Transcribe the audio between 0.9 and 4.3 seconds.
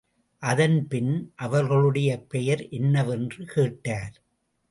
பின், அவர்களுடைய பெயர் என்னவென்று கேட்டார்.